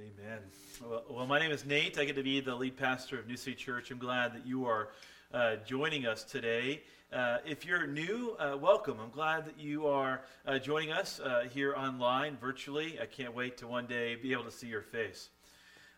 [0.00, 0.38] Amen.
[0.82, 1.98] Well, well, my name is Nate.
[1.98, 3.90] I get to be the lead pastor of New City Church.
[3.90, 4.88] I'm glad that you are
[5.34, 6.80] uh, joining us today.
[7.12, 8.96] Uh, if you're new, uh, welcome.
[8.98, 12.98] I'm glad that you are uh, joining us uh, here online, virtually.
[12.98, 15.28] I can't wait to one day be able to see your face.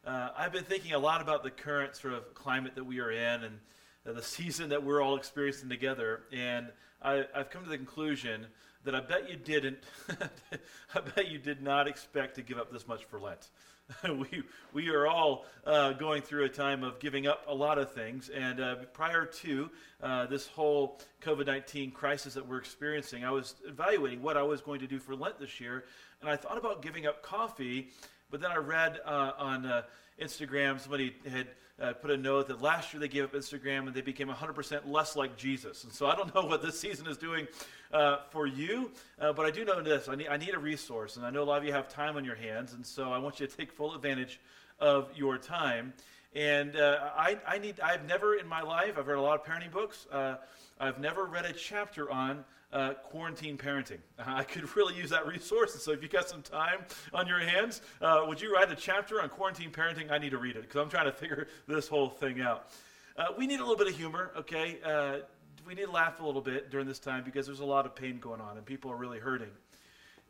[0.05, 3.13] Uh, I've been thinking a lot about the current sort of climate that we are
[3.13, 3.59] in and
[4.05, 6.23] the season that we're all experiencing together.
[6.33, 8.47] And I, I've come to the conclusion
[8.85, 9.79] that I bet you didn't,
[10.95, 13.49] I bet you did not expect to give up this much for Lent.
[14.05, 17.93] we, we are all uh, going through a time of giving up a lot of
[17.93, 18.29] things.
[18.29, 19.71] And uh, prior to
[20.03, 24.61] uh, this whole COVID 19 crisis that we're experiencing, I was evaluating what I was
[24.61, 25.85] going to do for Lent this year.
[26.21, 27.91] And I thought about giving up coffee,
[28.31, 29.83] but then I read uh, on uh,
[30.21, 31.49] Instagram, somebody had
[31.83, 34.89] uh, put a note that last year they gave up Instagram and they became 100%
[34.89, 35.83] less like Jesus.
[35.85, 37.49] And so I don't know what this season is doing
[37.93, 40.09] uh, for you, uh, but I do know this.
[40.09, 42.17] I need, I need a resource, and I know a lot of you have time
[42.17, 44.41] on your hands, and so I want you to take full advantage
[44.81, 45.93] of your time.
[46.35, 49.45] And uh, I, I need, I've never in my life, I've read a lot of
[49.45, 50.07] parenting books.
[50.11, 50.37] Uh,
[50.81, 53.99] I've never read a chapter on uh, quarantine parenting.
[54.19, 55.75] Uh, I could really use that resource.
[55.75, 56.81] And so if you got some time
[57.13, 60.11] on your hands, uh, would you write a chapter on quarantine parenting?
[60.11, 62.71] I need to read it because I'm trying to figure this whole thing out.
[63.17, 64.79] Uh, we need a little bit of humor, okay?
[64.85, 65.19] Uh,
[65.67, 67.95] we need to laugh a little bit during this time because there's a lot of
[67.95, 69.51] pain going on and people are really hurting.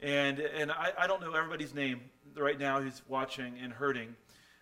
[0.00, 2.00] And, and I, I don't know everybody's name
[2.36, 4.16] right now who's watching and hurting,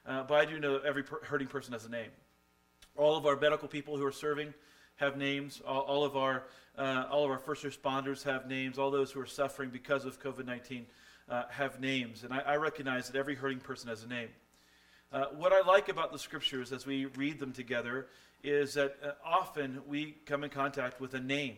[0.05, 2.11] but I do know every per- hurting person has a name.
[2.95, 4.53] All of our medical people who are serving
[4.97, 5.63] have names.
[5.67, 6.45] All, all of our
[6.79, 8.79] uh, all of our first responders have names.
[8.79, 10.87] All those who are suffering because of COVID 19
[11.29, 12.25] uh, have names.
[12.25, 14.29] And I, I, recognize that every hurting person has a name.
[15.13, 18.07] Uh, what I like about the scriptures as we read them together
[18.43, 21.57] is that uh, often we come in contact with a name.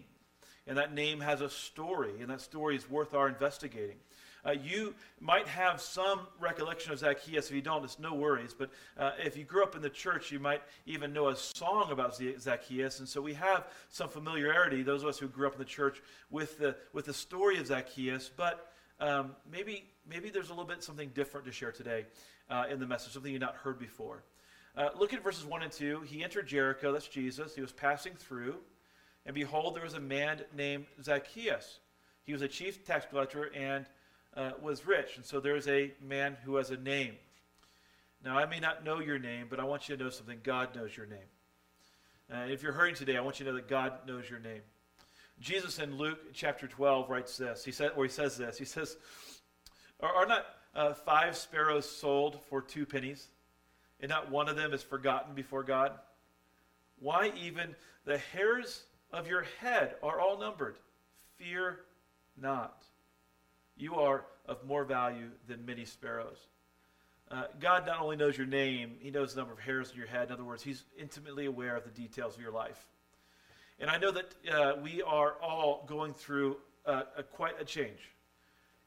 [0.66, 3.96] And that name has a story, and that story is worth our investigating.
[4.45, 7.48] Uh, you might have some recollection of Zacchaeus.
[7.48, 8.55] If you don't, it's no worries.
[8.59, 11.93] But uh, if you grew up in the church, you might even know a song
[11.93, 12.98] about Zacchaeus.
[12.98, 16.02] And so we have some familiarity, those of us who grew up in the church,
[16.31, 18.31] with the, with the story of Zacchaeus.
[18.36, 22.07] But um, maybe, maybe there's a little bit something different to share today
[22.51, 24.25] uh, in the message, something you've not heard before.
[24.77, 26.01] Uh, look at verses 1 and 2.
[26.01, 27.55] He entered Jericho, that's Jesus.
[27.55, 28.57] He was passing through.
[29.25, 31.79] And behold, there was a man named Zacchaeus.
[32.25, 33.86] He was a chief tax collector and
[34.37, 35.17] uh, was rich.
[35.17, 37.15] And so there's a man who has a name.
[38.25, 40.39] Now, I may not know your name, but I want you to know something.
[40.43, 41.19] God knows your name.
[42.33, 44.63] Uh, if you're hurting today, I want you to know that God knows your name.
[45.41, 47.65] Jesus in Luke chapter 12 writes this.
[47.65, 48.57] He said, or he says this.
[48.57, 48.97] He says,
[50.01, 53.27] "Are, are not uh, five sparrows sold for two pennies,
[54.01, 55.93] and not one of them is forgotten before God?
[57.01, 60.77] Why even the hairs of your head are all numbered?
[61.39, 61.81] Fear
[62.41, 62.85] not."
[63.77, 66.38] You are of more value than many sparrows.
[67.30, 70.06] Uh, God not only knows your name, He knows the number of hairs in your
[70.06, 70.28] head.
[70.28, 72.86] In other words, He's intimately aware of the details of your life.
[73.80, 77.98] And I know that uh, we are all going through uh, a, quite a change.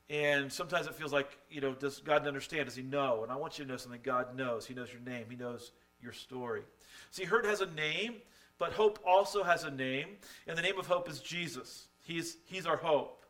[0.09, 2.65] And sometimes it feels like, you know, does God understand?
[2.65, 3.23] Does He know?
[3.23, 4.67] And I want you to know something God knows.
[4.67, 5.71] He knows your name, He knows
[6.01, 6.61] your story.
[7.09, 8.17] See, hurt has a name,
[8.59, 10.09] but hope also has a name.
[10.45, 11.87] And the name of hope is Jesus.
[12.03, 13.24] He's, he's our hope.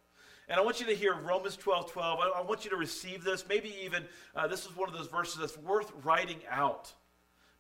[0.48, 2.20] And I want you to hear Romans 12 12.
[2.20, 3.46] I, I want you to receive this.
[3.48, 4.04] Maybe even
[4.36, 6.94] uh, this is one of those verses that's worth writing out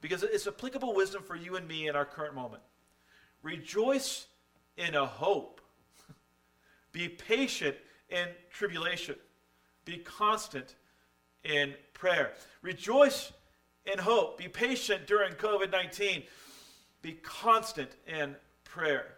[0.01, 2.61] because it's applicable wisdom for you and me in our current moment.
[3.41, 4.27] Rejoice
[4.77, 5.61] in a hope,
[6.91, 7.75] be patient
[8.09, 9.15] in tribulation,
[9.83, 10.75] be constant
[11.43, 12.33] in prayer.
[12.61, 13.31] Rejoice
[13.91, 16.23] in hope, be patient during COVID 19,
[17.01, 19.15] be constant in prayer.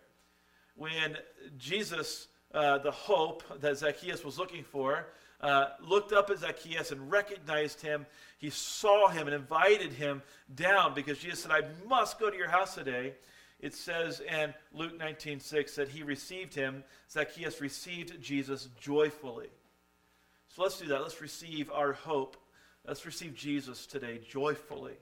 [0.75, 1.17] When
[1.57, 5.07] Jesus uh, the hope that Zacchaeus was looking for,
[5.41, 8.05] uh, looked up at Zacchaeus and recognized him.
[8.37, 10.21] He saw him and invited him
[10.55, 13.13] down because Jesus said, I must go to your house today.
[13.59, 16.83] It says in Luke 19 6 that he received him.
[17.09, 19.49] Zacchaeus received Jesus joyfully.
[20.49, 21.01] So let's do that.
[21.01, 22.37] Let's receive our hope.
[22.85, 24.93] Let's receive Jesus today joyfully.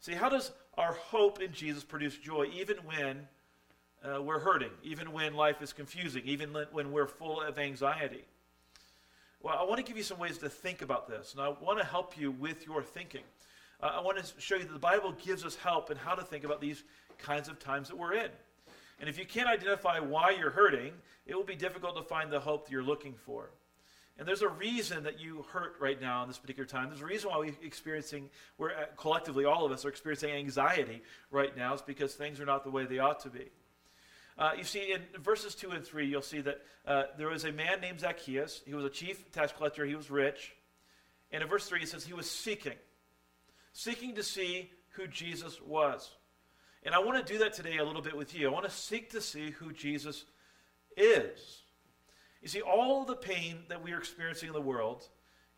[0.00, 3.28] See, how does our hope in Jesus produce joy even when
[4.06, 8.24] uh, we're hurting, even when life is confusing, even when we're full of anxiety.
[9.42, 11.78] Well, I want to give you some ways to think about this, and I want
[11.78, 13.22] to help you with your thinking.
[13.82, 16.22] Uh, I want to show you that the Bible gives us help in how to
[16.22, 16.84] think about these
[17.18, 18.30] kinds of times that we're in.
[18.98, 20.92] And if you can't identify why you're hurting,
[21.26, 23.50] it will be difficult to find the hope that you're looking for.
[24.18, 26.88] And there's a reason that you hurt right now in this particular time.
[26.88, 31.02] There's a reason why we're experiencing, we're uh, collectively, all of us are experiencing anxiety
[31.30, 31.74] right now.
[31.74, 33.50] is because things are not the way they ought to be.
[34.38, 37.52] Uh, you see, in verses 2 and 3, you'll see that uh, there was a
[37.52, 38.62] man named Zacchaeus.
[38.66, 40.54] He was a chief tax collector, he was rich.
[41.32, 42.76] And in verse 3, it says he was seeking,
[43.72, 46.10] seeking to see who Jesus was.
[46.82, 48.46] And I want to do that today a little bit with you.
[48.46, 50.24] I want to seek to see who Jesus
[50.96, 51.62] is.
[52.42, 55.08] You see, all the pain that we are experiencing in the world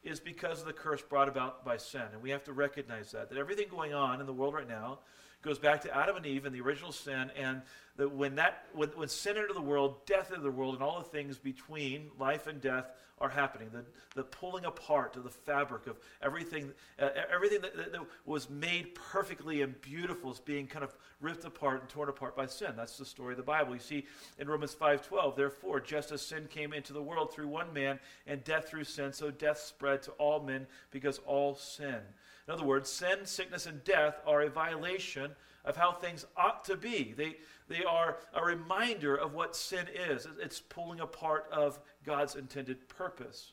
[0.03, 2.05] is because of the curse brought about by sin.
[2.13, 3.29] And we have to recognize that.
[3.29, 5.01] That everything going on in the world right now
[5.49, 7.63] goes back to Adam and Eve and the original sin, and
[7.97, 10.99] that when that when, when sin entered the world, death entered the world, and all
[10.99, 13.71] the things between life and death are happening.
[13.73, 13.85] The,
[14.15, 19.63] the pulling apart of the fabric of everything, uh, everything that, that, was made perfectly
[19.63, 22.75] and beautiful is being kind of ripped apart and torn apart by sin.
[22.77, 23.73] That's the story of the Bible.
[23.73, 24.07] You see
[24.39, 28.45] in Romans 5:12, therefore, just as sin came into the world through one man, and
[28.45, 32.01] death through sin, so death spread to all men because all sin.
[32.49, 35.33] In other words, sin, sickness, and death are a violation
[35.67, 37.13] of how things ought to be.
[37.15, 37.37] They,
[37.69, 40.27] they are a reminder of what sin is.
[40.41, 43.53] It's pulling apart of God's intended purpose.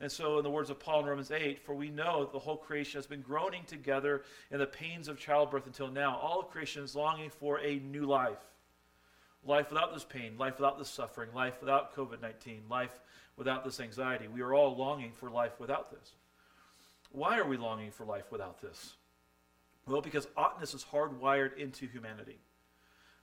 [0.00, 2.56] And so, in the words of Paul in Romans 8, for we know the whole
[2.56, 6.18] creation has been groaning together in the pains of childbirth until now.
[6.18, 8.44] All creation is longing for a new life.
[9.46, 12.98] Life without this pain, life without this suffering, life without COVID 19, life
[13.36, 14.26] without this anxiety.
[14.26, 16.14] We are all longing for life without this.
[17.14, 18.94] Why are we longing for life without this?
[19.86, 22.38] Well, because oughtness is hardwired into humanity.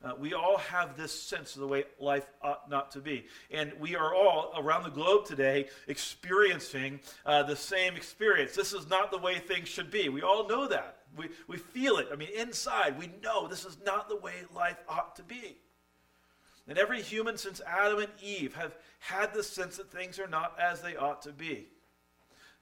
[0.04, 3.26] Uh, we all have this sense of the way life ought not to be.
[3.52, 8.56] And we are all around the globe today experiencing uh, the same experience.
[8.56, 10.08] This is not the way things should be.
[10.08, 11.00] We all know that.
[11.18, 12.08] We, we feel it.
[12.14, 15.58] I mean, inside, we know this is not the way life ought to be.
[16.68, 20.58] And every human since Adam and Eve have had the sense that things are not
[20.58, 21.68] as they ought to be.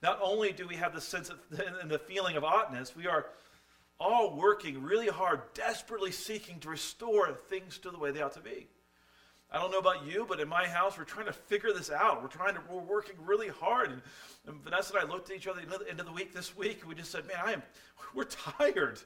[0.01, 1.39] Not only do we have the sense of,
[1.81, 3.27] and the feeling of oughtness, we are
[3.99, 8.39] all working really hard, desperately seeking to restore things to the way they ought to
[8.39, 8.67] be.
[9.51, 12.21] I don't know about you, but in my house, we're trying to figure this out.
[12.21, 13.91] We're trying to, we're working really hard.
[13.91, 14.01] And,
[14.47, 16.55] and Vanessa and I looked at each other at the end of the week this
[16.55, 17.63] week, and we just said, man, I am,
[18.13, 18.99] we're tired.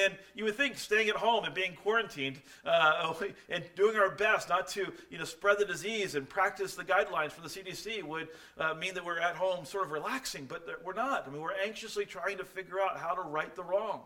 [0.00, 3.14] And you would think staying at home and being quarantined uh,
[3.48, 7.32] and doing our best not to you know, spread the disease and practice the guidelines
[7.32, 8.28] from the CDC would
[8.58, 11.26] uh, mean that we're at home sort of relaxing, but we're not.
[11.26, 14.02] I mean, we're anxiously trying to figure out how to right the wrong.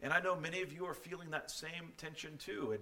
[0.00, 2.78] And I know many of you are feeling that same tension too.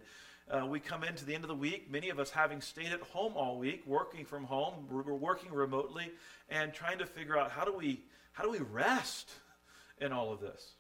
[0.51, 2.93] And uh, we come into the end of the week, many of us having stayed
[2.93, 6.13] at home all week, working from home, we're working remotely,
[6.49, 8.03] and trying to figure out how do we
[8.33, 9.31] how do we rest
[9.99, 10.73] in all of this.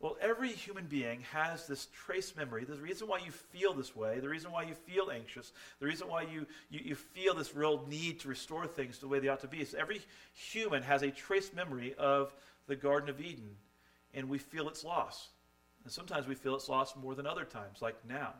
[0.00, 2.64] Well, every human being has this trace memory.
[2.64, 6.06] The reason why you feel this way, the reason why you feel anxious, the reason
[6.06, 9.26] why you, you, you feel this real need to restore things to the way they
[9.26, 10.00] ought to be is every
[10.34, 12.32] human has a trace memory of
[12.68, 13.56] the Garden of Eden,
[14.14, 15.30] and we feel its loss.
[15.82, 18.34] And sometimes we feel its loss more than other times, like now.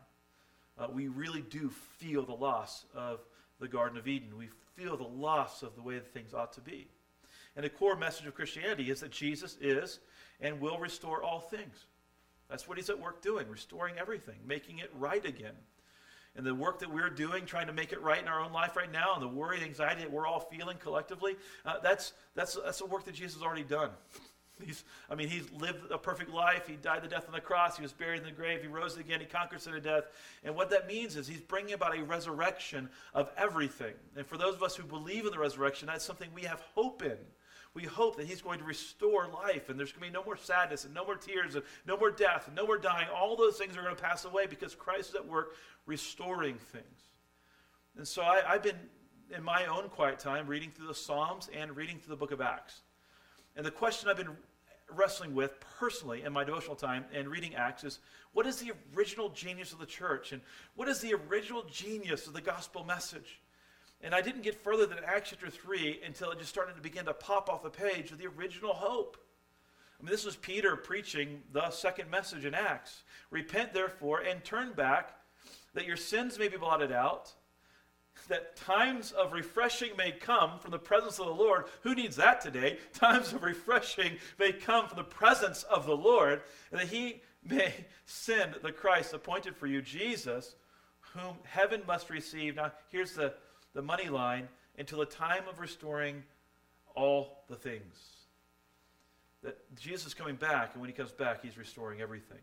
[0.78, 3.18] Uh, we really do feel the loss of
[3.58, 4.38] the Garden of Eden.
[4.38, 6.86] We feel the loss of the way things ought to be.
[7.58, 9.98] And the core message of Christianity is that Jesus is
[10.40, 11.86] and will restore all things.
[12.48, 15.54] That's what he's at work doing, restoring everything, making it right again.
[16.36, 18.76] And the work that we're doing, trying to make it right in our own life
[18.76, 21.34] right now, and the worry and anxiety that we're all feeling collectively,
[21.66, 23.90] uh, that's, that's, that's the work that Jesus has already done.
[24.64, 26.66] He's, I mean, he's lived a perfect life.
[26.66, 27.76] He died the death on the cross.
[27.76, 28.60] He was buried in the grave.
[28.60, 29.20] He rose again.
[29.20, 30.02] He conquered sin and death.
[30.42, 33.94] And what that means is he's bringing about a resurrection of everything.
[34.16, 37.04] And for those of us who believe in the resurrection, that's something we have hope
[37.04, 37.18] in
[37.74, 40.36] we hope that He's going to restore life and there's going to be no more
[40.36, 43.08] sadness and no more tears and no more death and no more dying.
[43.14, 45.54] All those things are going to pass away because Christ is at work
[45.86, 47.02] restoring things.
[47.96, 48.78] And so I, I've been
[49.36, 52.40] in my own quiet time reading through the Psalms and reading through the book of
[52.40, 52.80] Acts.
[53.56, 54.36] And the question I've been
[54.94, 57.98] wrestling with personally in my devotional time and reading Acts is
[58.32, 60.40] what is the original genius of the church and
[60.76, 63.40] what is the original genius of the gospel message?
[64.02, 67.06] And I didn't get further than Acts chapter 3 until it just started to begin
[67.06, 69.16] to pop off the page of the original hope.
[69.98, 73.02] I mean, this was Peter preaching the second message in Acts.
[73.30, 75.16] Repent, therefore, and turn back,
[75.74, 77.32] that your sins may be blotted out,
[78.28, 81.64] that times of refreshing may come from the presence of the Lord.
[81.82, 82.78] Who needs that today?
[82.92, 87.72] Times of refreshing may come from the presence of the Lord, and that he may
[88.06, 90.54] send the Christ appointed for you, Jesus,
[91.14, 92.56] whom heaven must receive.
[92.56, 93.34] Now, here's the
[93.74, 94.48] the money line
[94.78, 96.22] until the time of restoring
[96.94, 97.96] all the things.
[99.42, 102.38] That Jesus is coming back, and when he comes back, he's restoring everything.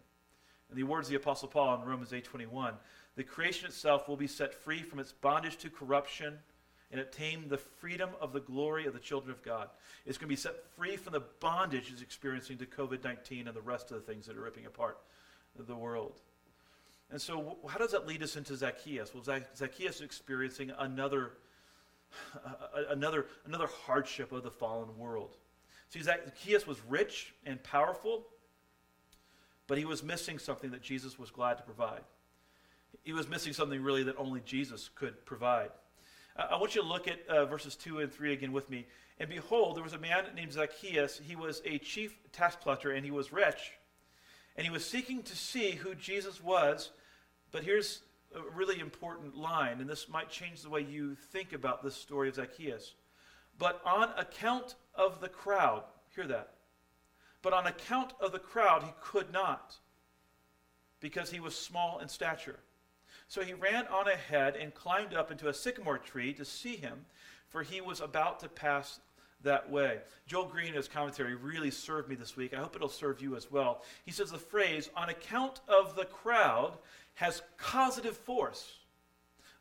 [0.70, 2.74] In the words of the Apostle Paul in Romans 8.21,
[3.16, 6.40] the creation itself will be set free from its bondage to corruption
[6.92, 9.70] and obtain the freedom of the glory of the children of God.
[10.06, 13.62] It's going to be set free from the bondage it's experiencing to COVID-19 and the
[13.62, 14.98] rest of the things that are ripping apart
[15.58, 16.20] the world.
[17.12, 19.14] And so, how does that lead us into Zacchaeus?
[19.14, 21.34] Well, Zacchaeus is experiencing another,
[22.90, 25.38] another, another hardship of the fallen world.
[25.90, 28.26] See, Zacchaeus was rich and powerful,
[29.68, 32.02] but he was missing something that Jesus was glad to provide.
[33.04, 35.70] He was missing something really that only Jesus could provide.
[36.36, 38.86] I want you to look at uh, verses 2 and 3 again with me.
[39.20, 41.22] And behold, there was a man named Zacchaeus.
[41.26, 43.72] He was a chief tax collector, and he was rich.
[44.56, 46.92] And he was seeking to see who Jesus was.
[47.52, 48.02] But here's
[48.36, 52.30] a really important line, and this might change the way you think about this story
[52.30, 52.94] of Zacchaeus.
[53.58, 55.84] But on account of the crowd,
[56.14, 56.52] hear that.
[57.42, 59.76] But on account of the crowd, he could not,
[61.00, 62.60] because he was small in stature.
[63.28, 67.06] So he ran on ahead and climbed up into a sycamore tree to see him,
[67.48, 69.00] for he was about to pass
[69.46, 70.00] that way.
[70.28, 72.54] Joel Green, his commentary, really served me this week.
[72.54, 73.82] I hope it'll serve you as well.
[74.06, 76.74] He says the phrase, on account of the crowd,
[77.16, 78.74] has causative force.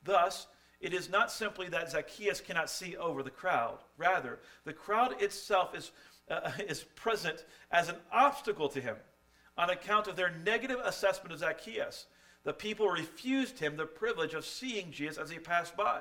[0.03, 0.47] Thus,
[0.81, 3.79] it is not simply that Zacchaeus cannot see over the crowd.
[3.97, 5.93] Rather, the crowd itself is,
[6.29, 8.97] uh, is present as an obstacle to him
[9.57, 12.07] on account of their negative assessment of Zacchaeus.
[12.43, 16.01] The people refused him the privilege of seeing Jesus as he passed by.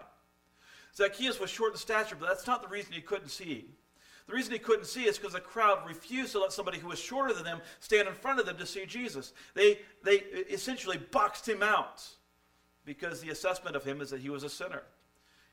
[0.95, 3.65] Zacchaeus was short in stature, but that's not the reason he couldn't see.
[4.27, 7.00] The reason he couldn't see is because the crowd refused to let somebody who was
[7.00, 9.33] shorter than them stand in front of them to see Jesus.
[9.53, 10.17] They, they
[10.50, 12.07] essentially boxed him out
[12.85, 14.83] because the assessment of him is that he was a sinner.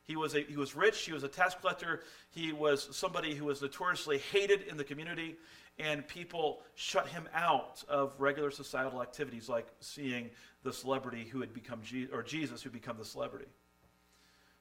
[0.05, 3.45] He was, a, he was rich, he was a tax collector, he was somebody who
[3.45, 5.37] was notoriously hated in the community,
[5.79, 10.31] and people shut him out of regular societal activities like seeing
[10.65, 13.47] the celebrity who had become Je- or Jesus who become the celebrity.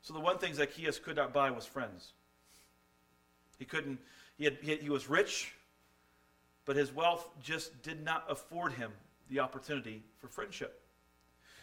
[0.01, 2.13] So the one thing Zacchaeus could not buy was friends.
[3.57, 3.99] He couldn't,
[4.37, 5.53] he, had, he, he was rich,
[6.65, 8.91] but his wealth just did not afford him
[9.29, 10.81] the opportunity for friendship.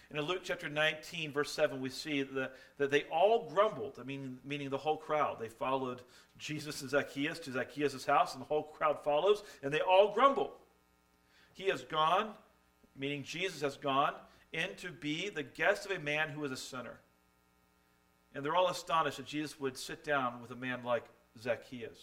[0.09, 4.05] And in Luke chapter 19, verse 7, we see that, that they all grumbled, I
[4.05, 5.39] mean, meaning the whole crowd.
[5.41, 6.03] They followed
[6.39, 10.53] Jesus and Zacchaeus to Zacchaeus' house, and the whole crowd follows, and they all grumble.
[11.55, 12.31] He has gone,
[12.97, 14.13] meaning Jesus has gone,
[14.53, 17.01] in to be the guest of a man who is a sinner.
[18.37, 21.05] And they're all astonished that Jesus would sit down with a man like
[21.41, 21.99] Zacchaeus.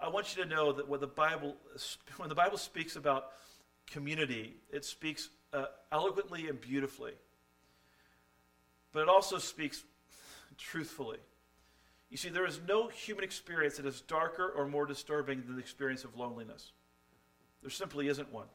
[0.00, 1.56] I want you to know that when the Bible,
[2.18, 3.32] when the Bible speaks about
[3.90, 7.14] community, it speaks uh, eloquently and beautifully,
[8.92, 9.82] but it also speaks
[10.56, 11.18] truthfully.
[12.08, 15.60] You see, there is no human experience that is darker or more disturbing than the
[15.60, 16.70] experience of loneliness.
[17.62, 18.46] There simply isn't one.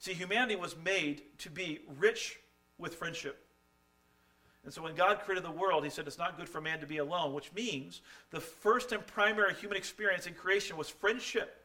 [0.00, 2.40] See, humanity was made to be rich
[2.78, 3.44] with friendship.
[4.64, 6.86] And so when God created the world, he said it's not good for man to
[6.86, 11.64] be alone, which means the first and primary human experience in creation was friendship.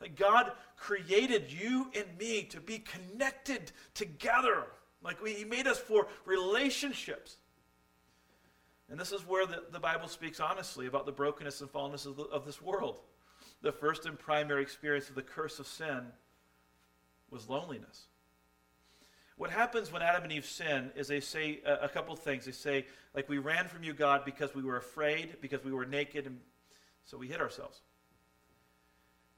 [0.00, 4.64] That God created you and me to be connected together.
[5.00, 7.36] Like we, he made us for relationships.
[8.90, 12.16] And this is where the, the Bible speaks honestly about the brokenness and fallenness of,
[12.16, 12.96] the, of this world.
[13.62, 16.06] The first and primary experience of the curse of sin
[17.30, 18.06] was loneliness.
[19.36, 22.44] What happens when Adam and Eve sin is they say a, a couple things.
[22.44, 25.86] They say, like, we ran from you, God, because we were afraid, because we were
[25.86, 26.38] naked, and
[27.04, 27.80] so we hid ourselves.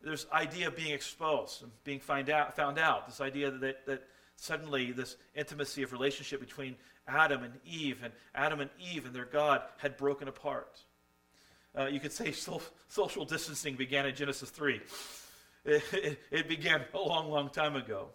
[0.02, 3.06] There's idea of being exposed and being find out, found out.
[3.06, 4.02] This idea that, that
[4.36, 9.24] suddenly this intimacy of relationship between Adam and Eve and Adam and Eve and their
[9.24, 10.80] God had broken apart.
[11.76, 14.80] Uh, you could say so, social distancing began in Genesis 3.
[15.66, 18.08] It, it, it began a long, long time ago.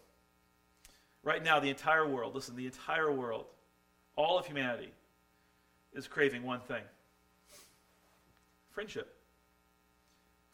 [1.23, 3.45] Right now, the entire world, listen, the entire world,
[4.15, 4.91] all of humanity,
[5.93, 6.83] is craving one thing
[8.71, 9.13] friendship.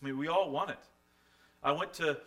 [0.02, 0.80] I mean, we all want it.
[1.62, 2.18] I went to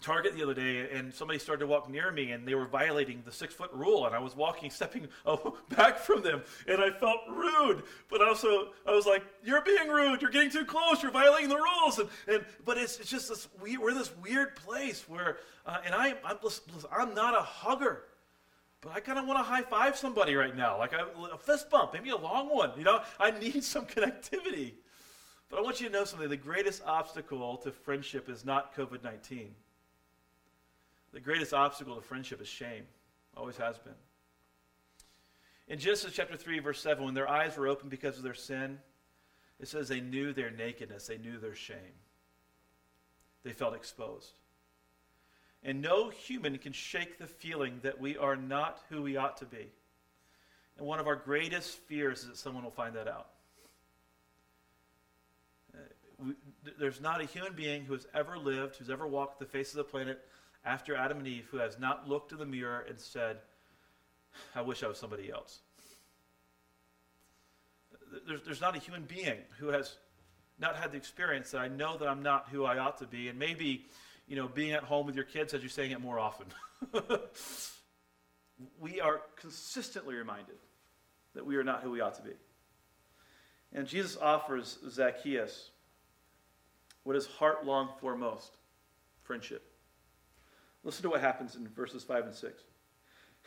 [0.00, 3.22] Target the other day, and somebody started to walk near me, and they were violating
[3.24, 5.08] the six foot rule, and I was walking, stepping
[5.68, 10.22] back from them, and I felt rude, but also I was like, "You're being rude.
[10.22, 11.02] You're getting too close.
[11.02, 14.56] You're violating the rules." And, and but it's, it's just this we, we're this weird
[14.56, 16.38] place where, uh, and I I'm
[16.90, 18.04] I'm not a hugger,
[18.80, 21.68] but I kind of want to high five somebody right now, like a, a fist
[21.68, 22.72] bump, maybe a long one.
[22.78, 24.72] You know, I need some connectivity.
[25.50, 26.28] But I want you to know something.
[26.28, 29.52] The greatest obstacle to friendship is not COVID 19.
[31.12, 32.84] The greatest obstacle to friendship is shame,
[33.36, 33.94] always has been.
[35.66, 38.78] In Genesis chapter 3, verse 7, when their eyes were opened because of their sin,
[39.58, 41.76] it says they knew their nakedness, they knew their shame.
[43.42, 44.32] They felt exposed.
[45.62, 49.44] And no human can shake the feeling that we are not who we ought to
[49.44, 49.70] be.
[50.78, 53.28] And one of our greatest fears is that someone will find that out.
[55.74, 55.78] Uh,
[56.24, 56.32] we,
[56.78, 59.76] there's not a human being who has ever lived, who's ever walked the face of
[59.76, 60.26] the planet
[60.64, 63.38] after Adam and Eve who has not looked in the mirror and said,
[64.54, 65.60] I wish I was somebody else.
[68.26, 69.96] There's, there's not a human being who has
[70.58, 73.28] not had the experience that I know that I'm not who I ought to be.
[73.28, 73.86] And maybe,
[74.28, 76.46] you know, being at home with your kids as you're saying it more often.
[78.80, 80.56] we are consistently reminded
[81.34, 82.34] that we are not who we ought to be.
[83.72, 85.70] And Jesus offers Zacchaeus
[87.04, 88.56] what his heart longed for most
[89.22, 89.69] friendship.
[90.84, 92.62] Listen to what happens in verses 5 and 6.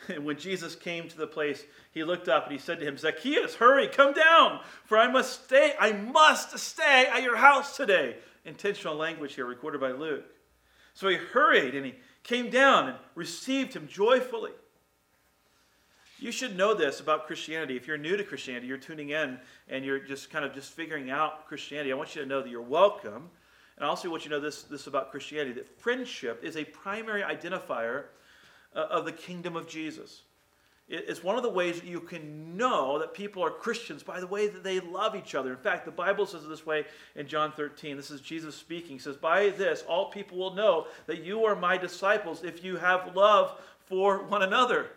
[0.07, 2.97] And when Jesus came to the place, he looked up and he said to him,
[2.97, 8.17] Zacchaeus, hurry, come down, for I must stay, I must stay at your house today.
[8.43, 10.25] Intentional language here, recorded by Luke.
[10.95, 14.51] So he hurried and he came down and received him joyfully.
[16.19, 17.75] You should know this about Christianity.
[17.75, 21.11] If you're new to Christianity, you're tuning in and you're just kind of just figuring
[21.11, 21.91] out Christianity.
[21.91, 23.29] I want you to know that you're welcome.
[23.77, 26.63] And I also want you to know this, this about Christianity that friendship is a
[26.63, 28.05] primary identifier
[28.75, 30.21] uh, of the kingdom of Jesus.
[30.89, 34.27] It's one of the ways that you can know that people are Christians by the
[34.27, 35.51] way that they love each other.
[35.51, 37.95] In fact, the Bible says it this way in John 13.
[37.95, 38.91] This is Jesus speaking.
[38.91, 42.75] He says, By this, all people will know that you are my disciples if you
[42.75, 44.89] have love for one another.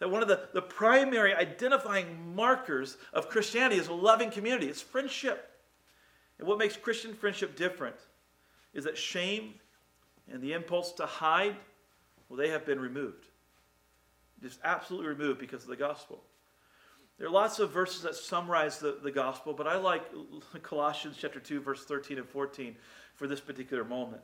[0.00, 4.82] That one of the, the primary identifying markers of Christianity is a loving community, it's
[4.82, 5.50] friendship.
[6.38, 7.96] And what makes Christian friendship different
[8.72, 9.54] is that shame
[10.30, 11.56] and the impulse to hide
[12.28, 13.26] well, they have been removed.
[14.42, 16.22] Just absolutely removed because of the gospel.
[17.18, 20.02] There are lots of verses that summarize the, the gospel, but I like
[20.62, 22.74] Colossians chapter 2, verse 13 and 14
[23.14, 24.22] for this particular moment.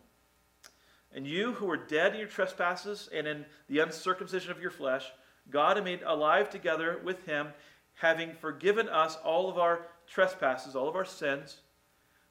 [1.12, 5.06] And you who were dead in your trespasses and in the uncircumcision of your flesh,
[5.50, 7.48] God made alive together with him,
[7.94, 11.58] having forgiven us all of our trespasses, all of our sins,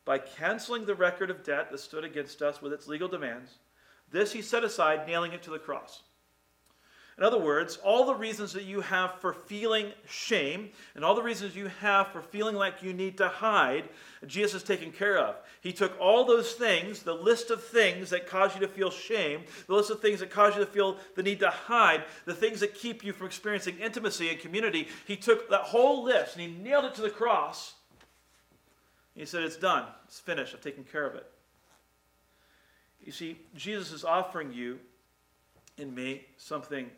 [0.05, 3.59] by canceling the record of debt that stood against us with its legal demands
[4.11, 6.01] this he set aside, nailing it to the cross.
[7.17, 11.21] In other words, all the reasons that you have for feeling shame and all the
[11.21, 13.89] reasons you have for feeling like you need to hide,
[14.25, 15.35] Jesus has taken care of.
[15.59, 19.41] He took all those things, the list of things that cause you to feel shame,
[19.67, 22.61] the list of things that cause you to feel the need to hide, the things
[22.61, 24.87] that keep you from experiencing intimacy and community.
[25.05, 27.73] He took that whole list and he nailed it to the cross.
[29.19, 29.83] He said, It's done.
[30.05, 30.55] It's finished.
[30.55, 31.25] I've taken care of it.
[33.03, 34.79] You see, Jesus is offering you
[35.77, 36.89] and me something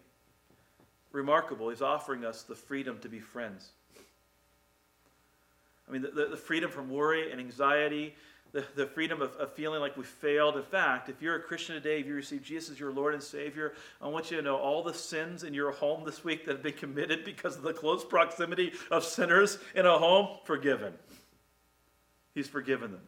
[1.11, 1.69] remarkable.
[1.69, 3.71] He's offering us the freedom to be friends.
[5.89, 8.13] I mean, the, the, the freedom from worry and anxiety,
[8.51, 10.57] the, the freedom of, of feeling like we failed.
[10.57, 13.23] In fact, if you're a Christian today, if you receive Jesus as your Lord and
[13.23, 16.51] Savior, I want you to know all the sins in your home this week that
[16.51, 20.93] have been committed because of the close proximity of sinners in a home, forgiven.
[22.33, 23.01] He's forgiven them.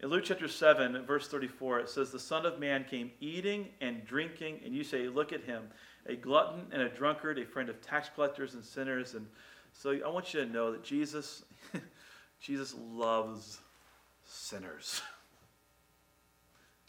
[0.00, 4.04] In Luke chapter 7, verse 34, it says, The Son of Man came eating and
[4.04, 5.64] drinking, and you say, Look at him,
[6.06, 9.14] a glutton and a drunkard, a friend of tax collectors and sinners.
[9.14, 9.26] And
[9.72, 11.44] so I want you to know that Jesus,
[12.40, 13.60] Jesus loves
[14.24, 15.00] sinners.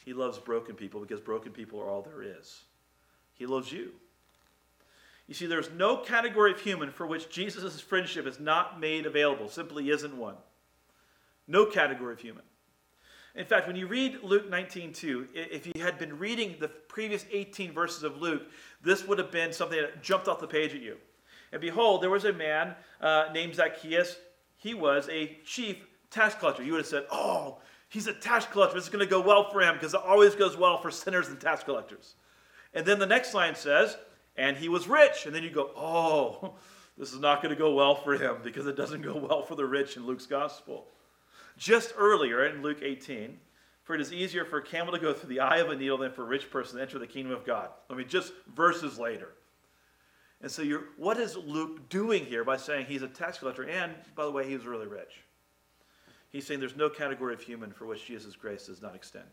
[0.04, 2.62] He loves broken people because broken people are all there is.
[3.34, 3.92] He loves you.
[5.28, 9.50] You see, there's no category of human for which Jesus' friendship is not made available,
[9.50, 10.36] simply isn't one.
[11.48, 12.44] No category of human.
[13.36, 17.74] In fact, when you read Luke 19:2, if you had been reading the previous 18
[17.74, 18.44] verses of Luke,
[18.82, 20.98] this would have been something that jumped off the page at you.
[21.52, 24.18] And behold, there was a man uh, named Zacchaeus.
[24.58, 26.64] He was a chief tax collector.
[26.64, 28.76] You would have said, Oh, he's a tax collector.
[28.76, 31.28] This is going to go well for him because it always goes well for sinners
[31.28, 32.16] and tax collectors.
[32.74, 33.98] And then the next line says,
[34.38, 35.26] And he was rich.
[35.26, 36.56] And then you go, Oh,
[36.98, 39.56] this is not going to go well for him because it doesn't go well for
[39.56, 40.88] the rich in Luke's gospel.
[41.58, 43.38] Just earlier in Luke 18,
[43.84, 45.98] for it is easier for a camel to go through the eye of a needle
[45.98, 47.70] than for a rich person to enter the kingdom of God.
[47.90, 49.30] I mean, just verses later.
[50.42, 53.64] And so, you're, what is Luke doing here by saying he's a tax collector?
[53.64, 55.22] And, by the way, he was really rich.
[56.30, 59.26] He's saying there's no category of human for which Jesus' grace does not extend.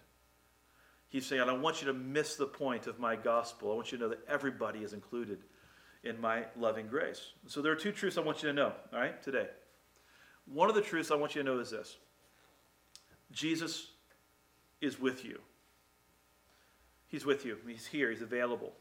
[1.09, 3.73] He's saying, I don't want you to miss the point of my gospel.
[3.73, 5.41] I want you to know that everybody is included
[6.05, 7.33] in my loving grace.
[7.47, 9.49] So, there are two truths I want you to know, all right, today.
[10.47, 11.97] One of the truths I want you to know is this
[13.33, 13.89] Jesus
[14.81, 15.41] is with you.
[17.09, 17.57] He's with you.
[17.67, 18.11] He's here.
[18.11, 18.73] He's available.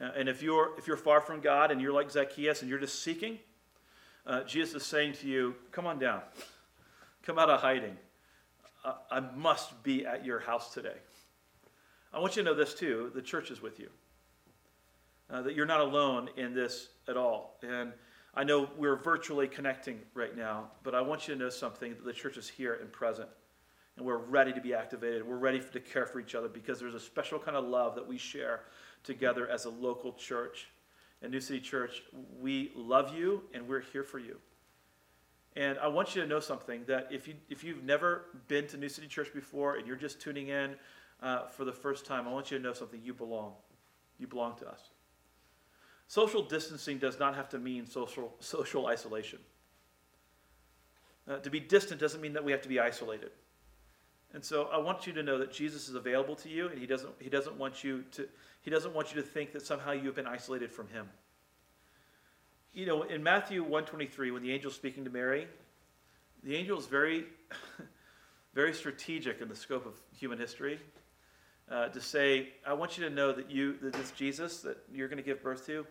[0.00, 2.78] Uh, and if you're, if you're far from God and you're like Zacchaeus and you're
[2.78, 3.38] just seeking,
[4.26, 6.22] uh, Jesus is saying to you, Come on down.
[7.22, 7.96] Come out of hiding.
[8.84, 10.96] Uh, I must be at your house today.
[12.12, 13.88] I want you to know this too the church is with you.
[15.30, 17.58] Uh, that you're not alone in this at all.
[17.62, 17.92] And
[18.34, 22.04] I know we're virtually connecting right now, but I want you to know something that
[22.04, 23.28] the church is here and present
[23.96, 25.26] and we're ready to be activated.
[25.26, 28.06] We're ready to care for each other because there's a special kind of love that
[28.06, 28.60] we share
[29.04, 30.68] together as a local church.
[31.20, 32.02] And New City Church,
[32.40, 34.38] we love you and we're here for you.
[35.54, 38.78] And I want you to know something that if, you, if you've never been to
[38.78, 40.74] New City Church before and you're just tuning in
[41.22, 43.00] uh, for the first time, I want you to know something.
[43.02, 43.52] You belong.
[44.18, 44.80] You belong to us.
[46.08, 49.38] Social distancing does not have to mean social, social isolation.
[51.28, 53.30] Uh, to be distant doesn't mean that we have to be isolated.
[54.34, 56.86] And so I want you to know that Jesus is available to you, and he
[56.86, 58.28] doesn't, he doesn't want you to
[58.62, 61.08] he doesn't want you to think that somehow you have been isolated from him.
[62.72, 65.46] You know, in Matthew 123, when the angel's speaking to Mary,
[66.44, 67.24] the angel is very,
[68.54, 70.78] very strategic in the scope of human history.
[71.70, 75.08] Uh, to say, I want you to know that you, that this Jesus that you're
[75.08, 75.86] going to give birth to,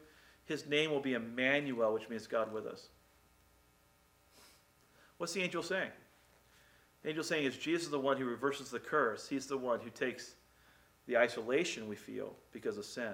[0.46, 2.88] his name will be Emmanuel, which means God with us.
[5.18, 5.92] What's the angel saying?
[7.04, 9.28] The angel saying is Jesus is the one who reverses the curse.
[9.28, 10.36] He's the one who takes
[11.08, 13.14] the isolation we feel because of sin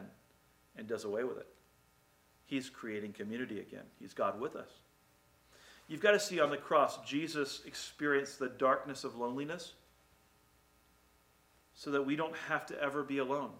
[0.76, 1.48] and does away with it.
[2.46, 3.84] He's creating community again.
[4.00, 4.70] He's God with us.
[5.88, 9.74] You've got to see on the cross, Jesus experienced the darkness of loneliness
[11.74, 13.52] so that we don't have to ever be alone.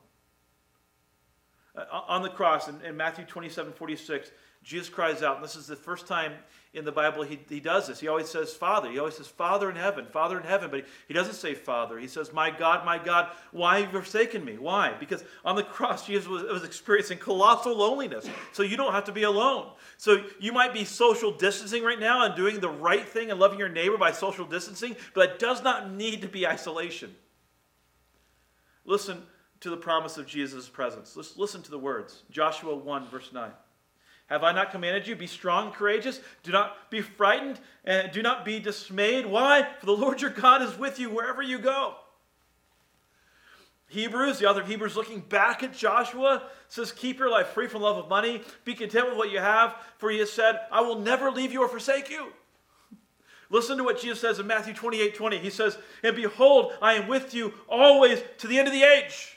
[1.76, 4.32] Uh, on the cross, in, in Matthew 27 46,
[4.64, 6.34] Jesus cries out, and this is the first time
[6.74, 8.00] in the Bible he, he does this.
[8.00, 8.92] He always says Father.
[8.92, 11.98] He always says Father in heaven, Father in heaven, but he, doesn't say Father.
[11.98, 14.58] He says, My God, my God, why have you forsaken me?
[14.58, 14.94] Why?
[15.00, 18.30] Because on the cross, Jesus was, was experiencing colossal loneliness.
[18.52, 19.72] So you don't have to be alone.
[19.98, 23.60] So you might be social distancing right now and doing the right thing and loving
[23.60, 27.16] your neighbor by social distancing, but it does not need to be isolation.
[28.86, 29.24] Listen
[29.62, 31.18] to the promise of Jesus' presence.
[31.36, 32.24] Listen to the words.
[32.30, 33.52] Joshua 1, verse 9.
[34.28, 35.16] Have I not commanded you?
[35.16, 36.20] Be strong, courageous.
[36.44, 39.26] Do not be frightened, and do not be dismayed.
[39.26, 39.68] Why?
[39.80, 41.96] For the Lord your God is with you wherever you go.
[43.88, 47.82] Hebrews, the author of Hebrews, looking back at Joshua, says, Keep your life free from
[47.82, 48.42] love of money.
[48.66, 51.62] Be content with what you have, for he has said, I will never leave you
[51.62, 52.28] or forsake you.
[53.50, 55.38] Listen to what Jesus says in Matthew 28 20.
[55.38, 59.37] He says, And behold, I am with you always to the end of the age.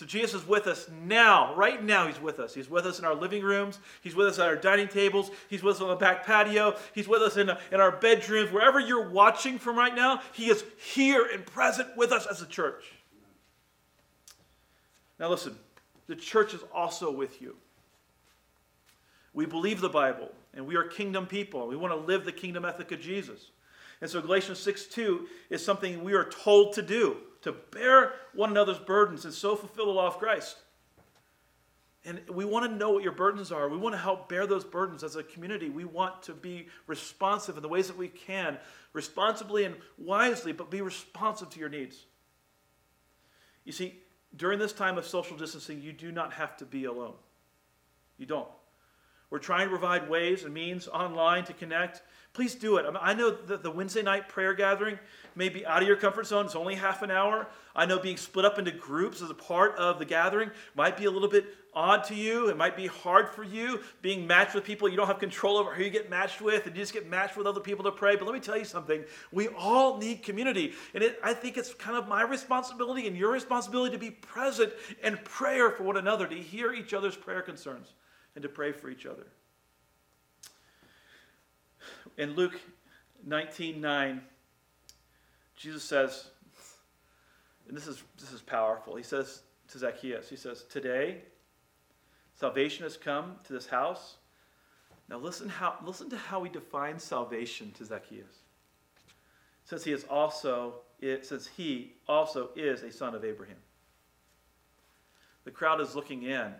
[0.00, 1.54] So Jesus is with us now.
[1.56, 2.54] Right now, He's with us.
[2.54, 3.78] He's with us in our living rooms.
[4.00, 5.30] He's with us at our dining tables.
[5.50, 6.74] He's with us on the back patio.
[6.94, 8.50] He's with us in, in our bedrooms.
[8.50, 12.46] Wherever you're watching from right now, He is here and present with us as a
[12.46, 12.82] church.
[15.18, 15.54] Now, listen,
[16.06, 17.56] the church is also with you.
[19.34, 21.68] We believe the Bible, and we are kingdom people.
[21.68, 23.50] We want to live the kingdom ethic of Jesus.
[24.00, 28.50] And so Galatians 6 2 is something we are told to do to bear one
[28.50, 30.56] another's burdens and so fulfill the law of Christ.
[32.04, 33.68] And we want to know what your burdens are.
[33.68, 35.68] We want to help bear those burdens as a community.
[35.68, 38.58] We want to be responsive in the ways that we can,
[38.94, 42.06] responsibly and wisely, but be responsive to your needs.
[43.64, 43.98] You see,
[44.34, 47.14] during this time of social distancing, you do not have to be alone.
[48.16, 48.48] You don't.
[49.28, 52.02] We're trying to provide ways and means online to connect.
[52.32, 52.86] Please do it.
[53.00, 54.98] I know that the Wednesday night prayer gathering
[55.34, 56.46] may be out of your comfort zone.
[56.46, 57.48] It's only half an hour.
[57.74, 61.06] I know being split up into groups as a part of the gathering might be
[61.06, 62.48] a little bit odd to you.
[62.48, 65.74] It might be hard for you being matched with people you don't have control over
[65.74, 68.14] who you get matched with, and you just get matched with other people to pray.
[68.14, 70.74] But let me tell you something we all need community.
[70.94, 74.72] And it, I think it's kind of my responsibility and your responsibility to be present
[75.02, 77.92] in prayer for one another, to hear each other's prayer concerns
[78.36, 79.26] and to pray for each other.
[82.16, 82.60] In Luke
[83.26, 84.20] 19 9,
[85.56, 86.28] Jesus says,
[87.68, 88.96] and this is, this is powerful.
[88.96, 91.22] He says to Zacchaeus, He says, Today,
[92.34, 94.16] salvation has come to this house.
[95.08, 98.42] Now listen, how, listen to how he defines salvation to Zacchaeus.
[99.64, 103.56] Since he is also, since he also is a son of Abraham.
[105.44, 106.54] The crowd is looking in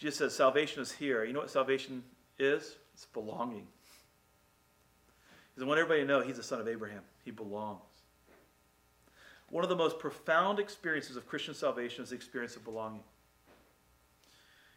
[0.00, 1.24] Jesus says salvation is here.
[1.24, 2.02] You know what salvation
[2.38, 2.76] is?
[2.94, 3.66] It's belonging.
[5.60, 7.02] Because I want everybody to know he's the son of Abraham.
[7.22, 7.82] He belongs.
[9.50, 13.02] One of the most profound experiences of Christian salvation is the experience of belonging.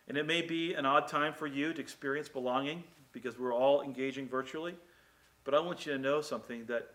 [0.10, 3.82] And it may be an odd time for you to experience belonging because we're all
[3.82, 4.76] engaging virtually.
[5.46, 6.92] But I want you to know something that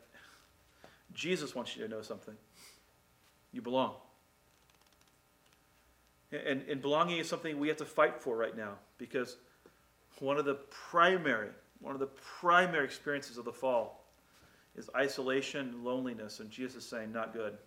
[1.14, 2.34] Jesus wants you to know something.
[3.54, 3.94] You belong.
[6.30, 9.38] And, and belonging is something we have to fight for right now because
[10.20, 10.56] one of the
[10.90, 11.48] primary,
[11.80, 12.06] one of the
[12.40, 14.04] primary experiences of the fall
[14.76, 16.40] is isolation and loneliness.
[16.40, 17.58] And Jesus is saying, not good.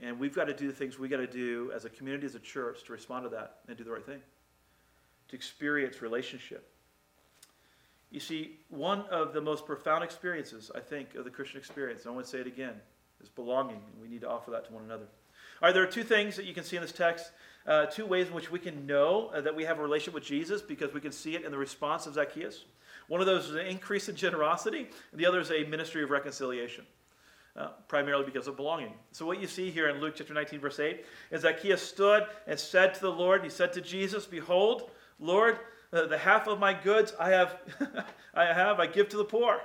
[0.00, 2.34] And we've got to do the things we got to do as a community, as
[2.34, 4.20] a church, to respond to that and do the right thing,
[5.28, 6.68] to experience relationship.
[8.10, 12.12] You see, one of the most profound experiences, I think, of the Christian experience, and
[12.12, 12.74] I want to say it again,
[13.22, 13.80] is belonging.
[13.92, 15.06] And we need to offer that to one another.
[15.62, 17.30] All right, there are two things that you can see in this text,
[17.66, 20.24] uh, two ways in which we can know uh, that we have a relationship with
[20.24, 22.64] Jesus because we can see it in the response of Zacchaeus.
[23.08, 26.10] One of those is an increase in generosity, and the other is a ministry of
[26.10, 26.84] reconciliation.
[27.54, 28.94] Uh, primarily because of belonging.
[29.10, 32.58] So, what you see here in Luke chapter 19, verse 8, is Zacchaeus stood and
[32.58, 35.58] said to the Lord, He said to Jesus, Behold, Lord,
[35.92, 37.58] uh, the half of my goods I have,
[38.34, 39.60] I have, I give to the poor.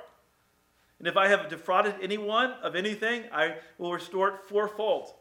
[1.00, 5.14] And if I have defrauded anyone of anything, I will restore it fourfold.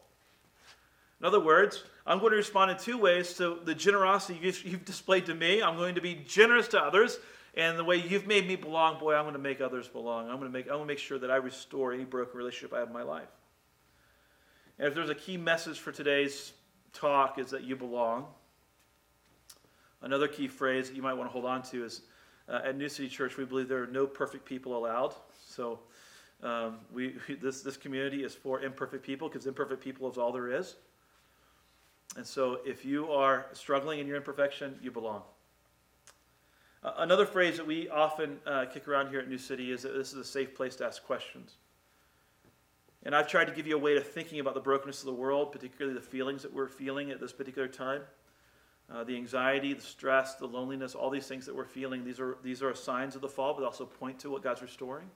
[1.19, 5.25] In other words, I'm going to respond in two ways to the generosity you've displayed
[5.25, 5.63] to me.
[5.63, 7.17] I'm going to be generous to others,
[7.55, 10.29] and the way you've made me belong, boy, I'm going to make others belong.
[10.29, 12.73] I'm going to make, I'm going to make sure that I restore any broken relationship
[12.73, 13.29] I have in my life.
[14.77, 16.53] And if there's a key message for today's
[16.93, 18.27] talk, is that you belong.
[20.03, 22.01] Another key phrase that you might want to hold on to is
[22.47, 25.15] uh, at New City Church, we believe there are no perfect people allowed.
[25.47, 25.79] So
[26.43, 30.51] um, we, this, this community is for imperfect people because imperfect people is all there
[30.51, 30.75] is.
[32.17, 35.21] And so if you are struggling in your imperfection, you belong.
[36.83, 39.93] Uh, another phrase that we often uh, kick around here at New City is that
[39.93, 41.57] this is a safe place to ask questions.
[43.03, 45.13] And I've tried to give you a way of thinking about the brokenness of the
[45.13, 48.01] world, particularly the feelings that we're feeling at this particular time.
[48.91, 52.37] Uh, the anxiety, the stress, the loneliness, all these things that we're feeling, these are,
[52.41, 55.07] these are signs of the fall, but also point to what God's restoring.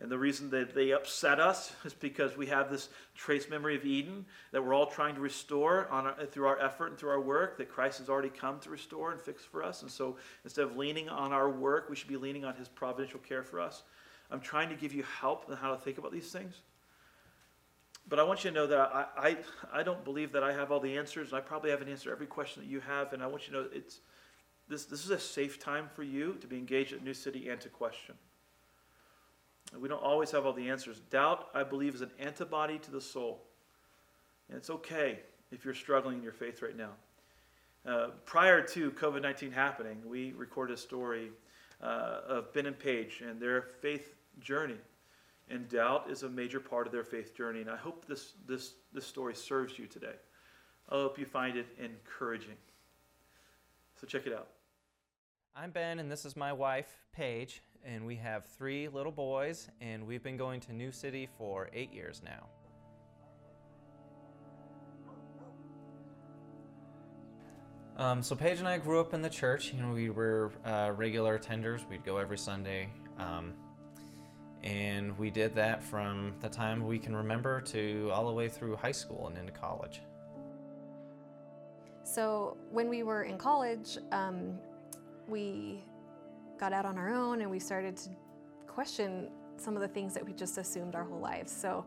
[0.00, 3.84] And the reason that they upset us is because we have this trace memory of
[3.84, 7.58] Eden that we're all trying to restore our, through our effort and through our work
[7.58, 9.82] that Christ has already come to restore and fix for us.
[9.82, 13.18] And so instead of leaning on our work, we should be leaning on his providential
[13.18, 13.82] care for us.
[14.30, 16.54] I'm trying to give you help in how to think about these things.
[18.08, 19.36] But I want you to know that I, I,
[19.72, 21.32] I don't believe that I have all the answers.
[21.32, 23.12] I probably haven't answered every question that you have.
[23.12, 24.00] And I want you to know it's,
[24.68, 27.60] this, this is a safe time for you to be engaged at New City and
[27.60, 28.14] to question.
[29.76, 31.00] We don't always have all the answers.
[31.10, 33.42] Doubt, I believe, is an antibody to the soul.
[34.48, 36.90] And it's okay if you're struggling in your faith right now.
[37.86, 41.30] Uh, prior to COVID 19 happening, we recorded a story
[41.82, 44.78] uh, of Ben and Paige and their faith journey.
[45.50, 47.60] And doubt is a major part of their faith journey.
[47.60, 50.16] And I hope this, this, this story serves you today.
[50.90, 52.56] I hope you find it encouraging.
[54.00, 54.48] So check it out.
[55.56, 60.06] I'm Ben, and this is my wife, Paige and we have three little boys, and
[60.06, 62.46] we've been going to New City for eight years now.
[67.96, 69.72] Um, so Paige and I grew up in the church.
[69.72, 71.88] You know, we were uh, regular attenders.
[71.88, 73.54] We'd go every Sunday, um,
[74.62, 78.76] and we did that from the time we can remember to all the way through
[78.76, 80.00] high school and into college.
[82.04, 84.58] So when we were in college, um,
[85.28, 85.84] we
[86.58, 88.10] got out on our own and we started to
[88.66, 91.52] question some of the things that we just assumed our whole lives.
[91.52, 91.84] So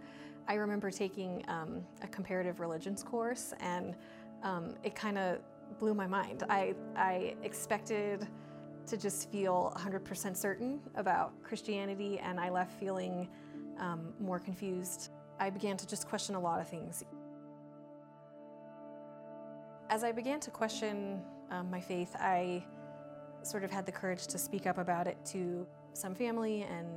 [0.47, 3.95] I remember taking um, a comparative religions course and
[4.43, 5.39] um, it kind of
[5.79, 6.43] blew my mind.
[6.49, 8.27] I, I expected
[8.87, 13.29] to just feel 100% certain about Christianity and I left feeling
[13.79, 15.11] um, more confused.
[15.39, 17.05] I began to just question a lot of things.
[19.89, 22.63] As I began to question um, my faith, I
[23.43, 26.87] sort of had the courage to speak up about it to some family and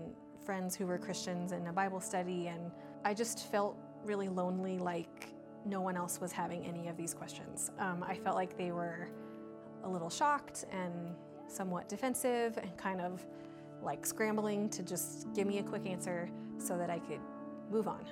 [0.45, 2.71] friends who were Christians in a Bible study, and
[3.05, 5.29] I just felt really lonely, like
[5.65, 7.71] no one else was having any of these questions.
[7.79, 9.09] Um, I felt like they were
[9.83, 11.15] a little shocked and
[11.49, 13.25] somewhat defensive and kind of
[13.83, 17.21] like scrambling to just give me a quick answer so that I could
[17.71, 18.05] move on.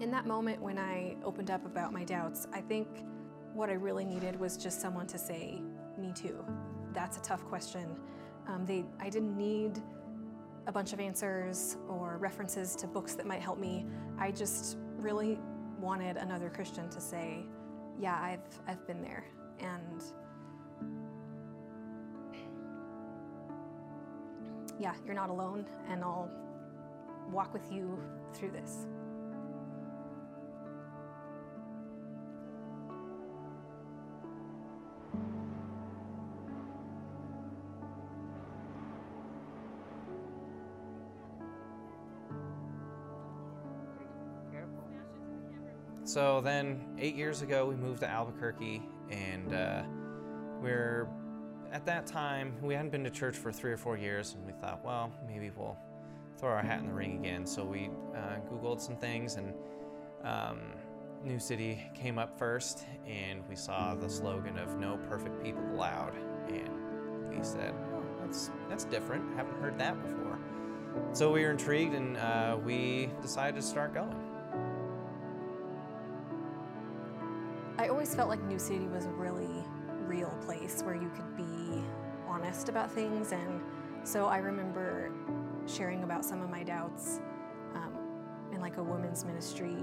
[0.00, 2.88] In that moment when I opened up about my doubts, I think
[3.54, 5.62] what I really needed was just someone to say,
[5.96, 6.44] me too.
[6.92, 7.96] That's a tough question.
[8.48, 9.80] Um, they, I didn't need
[10.66, 13.86] a bunch of answers or references to books that might help me.
[14.18, 15.38] I just really
[15.78, 17.46] wanted another Christian to say,
[17.98, 19.24] yeah, I've, I've been there.
[19.60, 20.02] And
[24.78, 26.30] yeah, you're not alone, and I'll
[27.30, 27.98] walk with you
[28.32, 28.86] through this.
[46.14, 49.82] So then, eight years ago, we moved to Albuquerque, and uh,
[50.62, 51.08] we're
[51.72, 54.52] at that time we hadn't been to church for three or four years, and we
[54.52, 55.76] thought, well, maybe we'll
[56.38, 57.44] throw our hat in the ring again.
[57.44, 59.54] So we uh, Googled some things, and
[60.22, 60.60] um,
[61.24, 66.14] New City came up first, and we saw the slogan of "No perfect people allowed,"
[66.46, 69.36] and we said, oh, "That's that's different.
[69.36, 70.38] Haven't heard that before."
[71.10, 74.33] So we were intrigued, and uh, we decided to start going.
[78.04, 79.64] Always felt like New City was a really
[80.06, 81.82] real place where you could be
[82.28, 83.32] honest about things.
[83.32, 83.62] And
[84.02, 85.10] so I remember
[85.66, 87.22] sharing about some of my doubts
[87.74, 87.96] um,
[88.52, 89.78] in like a women's ministry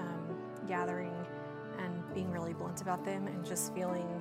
[0.00, 1.14] um, gathering
[1.78, 4.20] and being really blunt about them and just feeling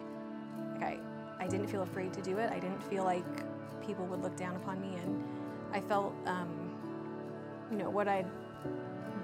[0.73, 0.99] like I,
[1.39, 2.51] I didn't feel afraid to do it.
[2.51, 3.25] I didn't feel like
[3.83, 4.95] people would look down upon me.
[5.01, 5.23] And
[5.73, 6.77] I felt, um,
[7.71, 8.25] you know, what I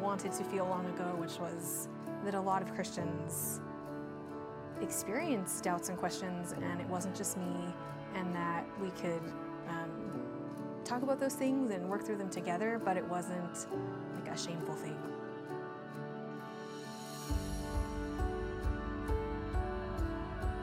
[0.02, 1.90] wanted to feel long ago, which was
[2.24, 3.62] that a lot of Christians
[4.82, 7.74] experience doubts and questions, and it wasn't just me,
[8.16, 9.22] and that we could
[9.68, 10.24] um,
[10.84, 13.68] talk about those things and work through them together, but it wasn't
[14.16, 14.98] like a shameful thing.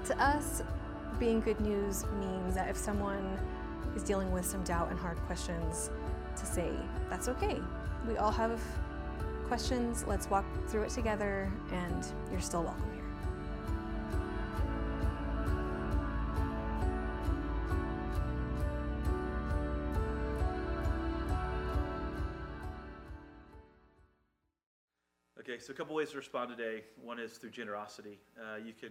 [0.07, 0.63] To us,
[1.19, 3.39] being good news means that if someone
[3.95, 5.91] is dealing with some doubt and hard questions,
[6.37, 6.71] to say,
[7.09, 7.61] that's okay.
[8.09, 8.61] We all have
[9.47, 12.92] questions, let's walk through it together, and you're still welcome
[25.73, 26.83] so a couple ways to respond today.
[27.03, 28.19] One is through generosity.
[28.39, 28.91] Uh, you can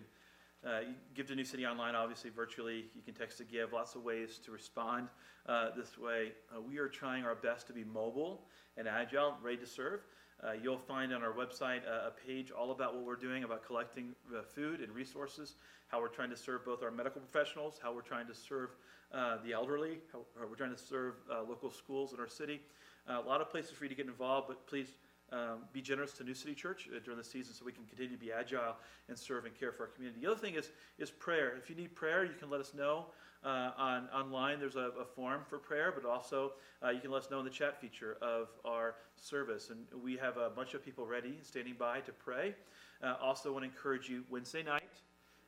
[0.65, 0.79] uh,
[1.13, 2.85] give to New City Online, obviously, virtually.
[2.95, 5.09] You can text to give, lots of ways to respond
[5.47, 6.31] uh, this way.
[6.51, 8.45] Uh, we are trying our best to be mobile
[8.77, 9.99] and agile, ready to serve.
[10.43, 13.63] Uh, you'll find on our website a, a page all about what we're doing about
[13.63, 17.93] collecting uh, food and resources, how we're trying to serve both our medical professionals, how
[17.93, 18.71] we're trying to serve
[19.13, 21.13] uh, the elderly, how we're trying to serve
[21.47, 22.59] local schools in our city.
[23.07, 24.93] a lot of places for you to get involved, but please
[25.31, 28.11] um, be generous to New City Church uh, during the season so we can continue
[28.11, 28.75] to be agile
[29.07, 30.21] and serve and care for our community.
[30.21, 31.53] The other thing is, is prayer.
[31.57, 33.05] If you need prayer, you can let us know
[33.43, 34.59] uh, on online.
[34.59, 37.45] There's a, a, form for prayer, but also uh, you can let us know in
[37.45, 39.69] the chat feature of our service.
[39.69, 42.55] And we have a bunch of people ready, standing by to pray.
[43.01, 44.83] Uh, also, want to encourage you Wednesday night,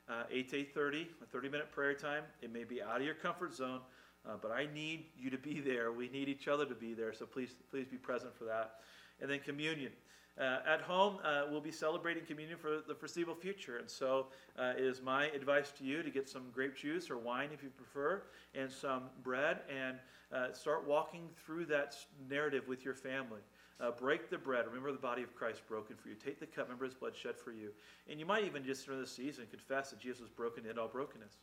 [0.08, 2.24] uh, 8 to 8.30, a 30-minute prayer time.
[2.42, 3.80] It may be out of your comfort zone,
[4.26, 5.92] uh, but I need you to be there.
[5.92, 8.80] We need each other to be there, so please, please be present for that
[9.20, 9.92] and then communion.
[10.36, 13.76] Uh, at home, uh, we'll be celebrating communion for the foreseeable future.
[13.76, 14.26] And so
[14.58, 17.62] uh, it is my advice to you to get some grape juice or wine if
[17.62, 18.22] you prefer,
[18.52, 19.98] and some bread, and
[20.34, 21.96] uh, start walking through that
[22.28, 23.40] narrative with your family.
[23.80, 24.66] Uh, break the bread.
[24.66, 26.16] Remember the body of Christ broken for you.
[26.16, 26.66] Take the cup.
[26.66, 27.70] Remember his blood shed for you.
[28.08, 30.78] And you might even just during this season confess that Jesus was broken to end
[30.80, 31.34] all brokenness.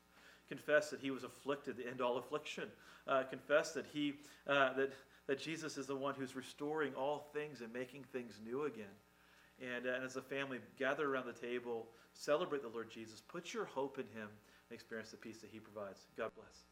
[0.49, 2.65] Confess that he was afflicted to end all affliction.
[3.07, 4.91] Uh, confess that he that
[5.31, 8.83] that Jesus is the one who's restoring all things and making things new again.
[9.61, 13.53] And, uh, and as a family, gather around the table, celebrate the Lord Jesus, put
[13.53, 16.01] your hope in him, and experience the peace that he provides.
[16.17, 16.70] God bless.